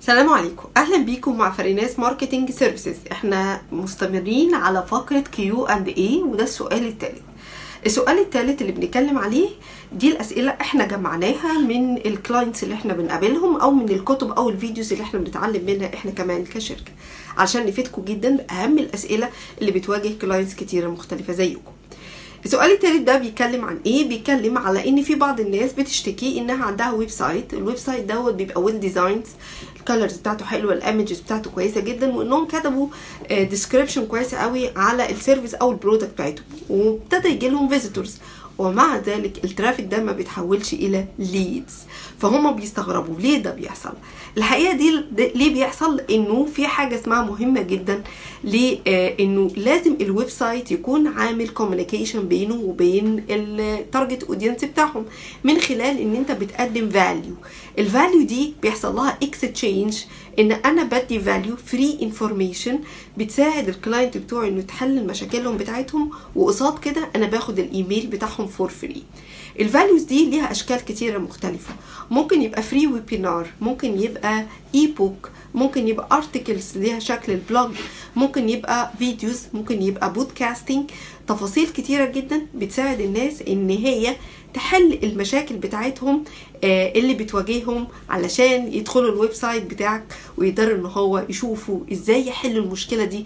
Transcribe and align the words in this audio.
السلام 0.00 0.28
عليكم. 0.28 0.68
أهلا 0.76 0.96
بيكم 0.98 1.38
مع 1.38 1.50
فريناس 1.50 1.98
marketing 1.98 2.50
services. 2.50 2.96
إحنا 3.12 3.60
مستمرين 3.72 4.54
على 4.54 4.86
فقرة 4.88 5.20
Q 5.20 5.66
and 5.66 5.88
A 5.88 6.22
وده 6.22 6.44
السؤال 6.44 6.86
الثالث 6.86 7.20
السؤال 7.86 8.18
الثالث 8.18 8.60
اللي 8.62 8.72
بنتكلم 8.72 9.18
عليه 9.18 9.48
دي 9.92 10.08
الأسئلة 10.12 10.50
إحنا 10.50 10.86
جمعناها 10.86 11.58
من 11.58 11.96
ال 11.96 12.04
clients 12.04 12.62
اللي 12.62 12.74
إحنا 12.74 12.92
بنقابلهم 12.92 13.56
أو 13.56 13.70
من 13.70 13.88
الكتب 13.90 14.30
أو 14.30 14.48
ال 14.48 14.54
videos 14.54 14.92
اللي 14.92 15.04
إحنا 15.04 15.20
بنتعلم 15.20 15.66
منها 15.66 15.94
إحنا 15.94 16.10
كمان 16.10 16.44
كشركة. 16.44 16.92
عشان 17.38 17.66
نفيدكم 17.66 18.04
جدا 18.04 18.36
بأهم 18.36 18.78
الأسئلة 18.78 19.28
اللي 19.60 19.72
بتواجه 19.72 20.12
clients 20.20 20.54
كتيرة 20.54 20.88
مختلفة 20.88 21.32
زيكم. 21.32 21.72
السؤال 22.44 22.70
التالت 22.72 23.02
ده 23.02 23.18
بيتكلم 23.18 23.64
عن 23.64 23.80
إيه؟ 23.86 24.08
بيتكلم 24.08 24.58
على 24.58 24.88
إن 24.88 25.02
في 25.02 25.14
بعض 25.14 25.40
الناس 25.40 25.72
بتشتكي 25.72 26.38
إنها 26.38 26.64
عندها 26.64 26.92
website. 26.92 27.54
ال 27.54 27.76
website 27.76 28.04
دوت 28.04 28.34
بيبقى 28.34 28.62
well 28.62 28.80
designed 28.80 29.26
ال 29.90 29.94
colors 29.94 30.16
بتاعته 30.16 30.44
حلوة 30.44 30.72
ال 30.72 30.79
images 30.79 31.20
بتاعته 31.20 31.50
كويسة 31.50 31.80
جدا 31.80 32.12
وإنهم 32.14 32.46
كتبوا 32.46 32.88
description 33.30 34.06
كويس 34.06 34.34
قوي 34.34 34.70
على 34.76 35.10
ال 35.10 35.16
service 35.16 35.54
أو 35.54 35.70
ال 35.70 35.75
product 35.75 36.10
بتاعتهم 36.10 36.44
وابتدى 36.70 37.28
يجي 37.28 37.48
لهم 37.48 37.68
visitors 37.68 38.18
ومع 38.58 38.96
ذلك 38.96 39.44
ال 39.44 39.49
traffic 39.49 39.86
ده 39.86 40.02
ما 40.02 40.12
بيتحولش 40.12 40.72
إلى 40.72 41.04
leads 41.18 41.74
فهم 42.18 42.56
بيستغربوا 42.56 43.20
ليه 43.20 43.38
ده 43.38 43.50
بيحصل؟ 43.50 43.92
الحقيقة 44.36 44.72
دي 44.76 45.00
ليه 45.34 45.54
بيحصل؟ 45.54 46.00
إنه 46.10 46.44
في 46.54 46.66
حاجة 46.66 46.94
اسمها 46.94 47.22
مهمة 47.22 47.62
جدا 47.62 48.02
لأنه 48.44 49.50
لازم 49.56 49.96
ال 50.00 50.28
website 50.28 50.72
يكون 50.72 51.06
عامل 51.06 51.48
communication 51.48 52.28
بينه 52.28 52.54
وبين 52.54 53.24
ال 53.30 53.43
target 53.43 54.22
audience 54.24 54.64
بتاعهم 54.64 55.04
من 55.44 55.58
خلال 55.60 55.98
إن 56.00 56.14
أنت 56.16 56.32
بتقدم 56.32 56.90
value 56.90 57.34
ال 57.78 57.85
value 57.85 58.22
دي 58.22 58.54
بيحصل 58.62 58.96
لها 58.96 59.18
اكستشينج 59.22 59.75
إن 60.38 60.52
أنا 60.52 60.82
بدي 60.84 61.20
value 61.20 61.56
free 61.56 61.98
information 62.02 62.78
بتساعد 63.18 63.68
ال 63.68 63.75
client 63.75 64.16
بتوعي 64.16 64.48
إنه 64.48 64.58
يتحل 64.58 65.06
مشاكلهم 65.06 65.56
بتاعتهم 65.56 66.10
وقصاد 66.36 66.78
كده 66.78 67.08
أنا 67.16 67.26
باخد 67.26 67.58
الإيميل 67.58 68.06
بتاعهم 68.06 68.46
for 68.46 68.68
free 68.68 69.02
ال 69.60 69.66
values 69.66 70.02
دي 70.02 70.30
ليها 70.30 70.50
أشكال 70.50 70.84
كتيرة 70.84 71.18
مختلفة. 71.18 71.74
ممكن 72.10 72.42
يبقى 72.42 72.62
free 72.62 72.86
webinar 72.86 73.46
ممكن 73.60 74.00
يبقى 74.00 74.46
e-book 74.74 75.30
ممكن 75.56 75.88
يبقى 75.88 76.08
articles 76.12 76.78
ليها 76.78 76.98
شكل 76.98 77.32
ال 77.32 77.40
blog 77.40 77.70
ممكن 78.16 78.48
يبقى 78.48 78.92
videos 78.98 79.42
ممكن 79.54 79.82
يبقى 79.82 80.12
podcasting 80.12 80.90
تفاصيل 81.28 81.68
كتيرة 81.68 82.04
جدا 82.04 82.46
بتساعد 82.54 83.00
الناس 83.00 83.42
إن 83.48 83.70
هي 83.70 84.16
تحل 84.54 84.98
المشاكل 85.02 85.54
بتاعتهم 85.56 86.24
اللي 86.64 87.14
بتواجههم 87.14 87.86
علشان 88.08 88.72
يدخلوا 88.72 89.12
ال 89.12 89.32
website 89.32 89.62
بتاعك 89.62 90.04
ويقدروا 90.36 90.76
إن 90.78 90.86
هو 90.86 91.24
يشوفوا 91.28 91.80
إزاي 91.92 92.26
يحلوا 92.26 92.64
المشكلة 92.64 93.04
دي. 93.04 93.24